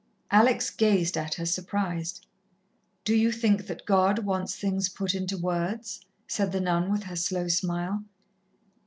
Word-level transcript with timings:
Alex 0.31 0.71
gazed 0.71 1.15
at 1.15 1.35
her, 1.35 1.45
surprised. 1.45 2.25
"Do 3.05 3.15
you 3.15 3.31
think 3.31 3.67
that 3.67 3.85
God 3.85 4.17
wants 4.25 4.55
things 4.55 4.89
put 4.89 5.13
into 5.13 5.37
words?" 5.37 6.01
said 6.27 6.51
the 6.51 6.59
nun 6.59 6.89
with 6.91 7.03
her 7.03 7.15
slow 7.15 7.47
smile. 7.47 8.03